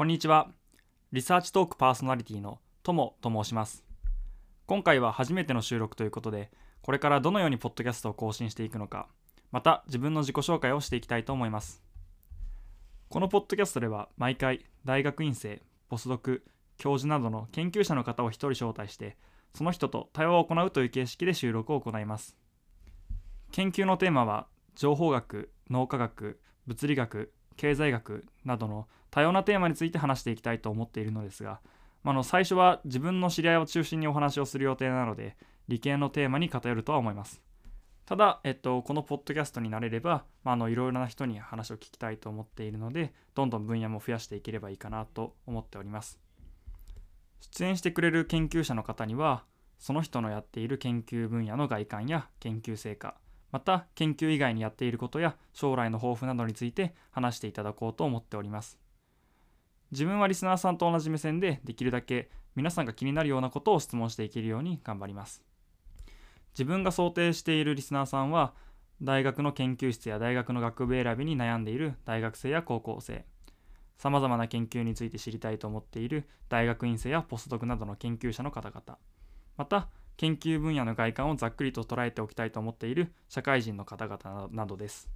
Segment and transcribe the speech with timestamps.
[0.00, 0.48] こんにちは。
[1.12, 3.84] リサーチトークパーソナリティのともと申します。
[4.64, 9.08] 今回は初めての収録ということで、これからどのようにポッドキャストを更新していくのか、
[9.52, 11.82] また自分の自己紹介をしていきたいと思います。
[13.10, 15.60] このポッドキャストでは毎回大学院生、
[15.90, 16.46] ポスドク、
[16.78, 19.18] 教授などの研究者の方を一人招待して、
[19.54, 22.38] その人と対話を行うという形式で収録を行います。
[23.52, 31.60] 研究のテーマは情報学、脳科学、物理学、経済学などの多様なテーマについて話していきたいと思っているのですが、
[32.02, 35.36] まあ、の最初は自分の知り合いを中心にお話をする予定なので
[35.68, 37.42] 理系のテーマに偏るとは思います。
[38.06, 46.18] ただ、えっと、このポッドキャストになれれば、まあ、のいろいろな人に話を聞きたいと思っているのでどんどん分野も増やしていければいいかなと思っております。
[47.40, 49.44] 出演してくれる研究者の方には
[49.78, 53.14] その人のやっている研究分野の外観や研究成果
[53.52, 58.78] また研究以外にやっていることや将来の抱負などについて話していただこうと思っております。
[59.90, 65.42] 自分はリスナーさんと同じ目線でできるだけ皆さんが気になるようなことを質問していけるように頑張ります。
[66.52, 68.54] 自分が想定しているリスナーさんは
[69.02, 73.24] 大学の研究室や大学の学部選びに悩んでいる大学生や高校生。
[73.96, 78.98] さまざまな研究について知りたいと思っている大学院生やポスドクなどの研究者の方々。
[79.56, 79.88] また
[80.20, 85.08] 研究分野の外観をざっくりと捉えておきたいと思っている社会人の方々などです。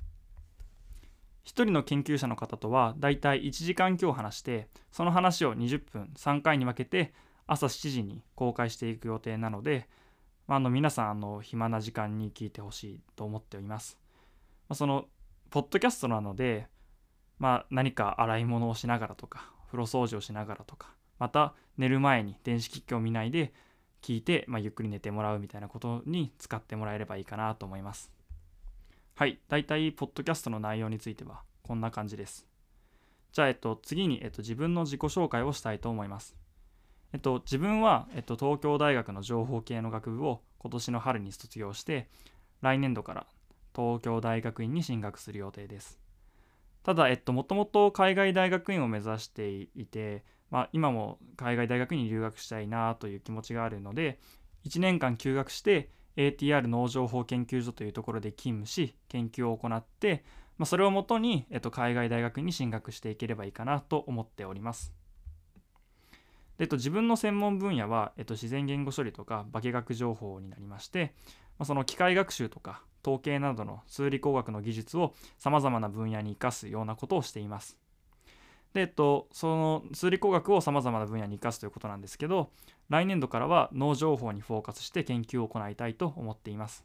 [1.45, 7.13] 1人の研究者の方とはだいたい1時間強話してその話を20分3回に分けて
[7.47, 9.91] 朝7時に公開していく予定なので、
[10.47, 13.99] まあ、あの皆さんあの暇な時間に聞いてほしいと思っております、
[14.71, 15.05] まあ、その
[15.51, 16.67] ポッドキャストなので、
[17.39, 23.53] まあ、何か洗い物をしながらとか風呂掃除をしながらとかまた寝る前に電子機器を見ないで
[24.05, 28.13] 聞いて、まあ、ゆっくり寝てもらうみたいなことに使ってもらえればいいかなと思います
[29.17, 32.47] はい、大体、ポッドキャストの内容についてはこんな感じです。
[33.33, 36.37] じゃあ、えっと、次に、えっと、自分の自己紹介をしたいと思います。
[37.13, 42.09] えっと、自分は、えっと、東京大学の情報系の学部を今年の春に卒業して、
[42.61, 43.27] 来年度から
[43.75, 46.01] 東京大学院に進学する予定です。
[46.83, 54.19] ただ、えっと、もともと海外大学院を目指していて、まあ、今も海外大学に留学したいなという気持ちがあるので、
[54.65, 60.25] 1年間休学して、ATR 農情報研究所というところで勤務し研究を行って、
[60.59, 64.93] まあ、それをもとに、えっと、海外大学に進学していければいいかなと思っております。
[66.57, 71.13] でえっと、自分の専門分野は、えっと、自然言語処理とか化学情報になりまして、
[71.59, 77.77] まあ、その機械学習とか統計などの数理工学の技術をさまざまな分野に生かすようなことをしています。
[78.75, 82.51] で、えっと、その数理工学をさまざまな分野に生かすということなんですけど、
[82.91, 86.85] 来年度からは脳情報にフォーカスして研究を行いたいと思っています。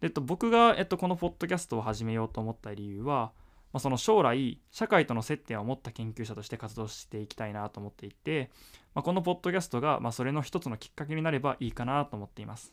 [0.00, 3.32] で、えっと、僕が、えっと、このポッドキャストを始めようと思った理由は、
[3.72, 8.50] まあ、その将来、社会との接点を持った研究者として活動していきたいなと思っていて、
[8.94, 12.72] まあ、このポッドキャストが、まあ、それの一つのきっかけになればいいかなと思っています。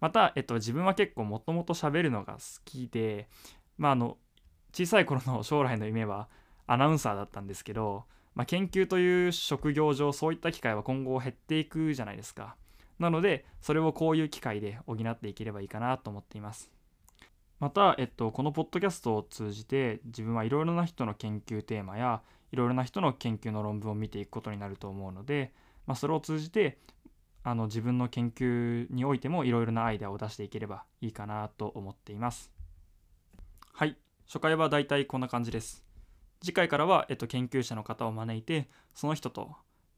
[0.00, 3.28] また、えっと、自分は結構もともと喋るのが好きで、
[3.76, 4.16] まあ、あの、
[4.72, 6.28] 小さい頃の将来の夢は
[6.68, 12.54] アナウンサーだったんですけど、まあ、研究という職業上そういった機会は今後減っていくじゃないですか。
[12.98, 16.70] なのでそれをこういう機会で補っていければいいかなと思っています。
[17.58, 25.52] また、えっと、このポッドキャストを通じて自分はいろいろな人の研究テーマやいろいろな人の研究の論文を見ていくことになると思うので、
[25.86, 26.78] まあ、それを通じて
[27.42, 32.52] あの自分の研究においてもいろいろなアイデアを出していければいいかなと思っています。
[33.72, 33.96] はい、
[34.26, 35.87] 初回はだいたいこんな感じです。
[36.42, 39.52] 次回からは、えっと、研究者の方を招いてその人と、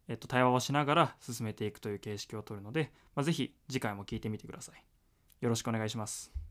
[0.08, 4.84] えっと、対話をしながら進めていくという形式をとるので、まあ、ぜひ次回も聞いてみてください。
[5.40, 6.49] よろしくお願いします。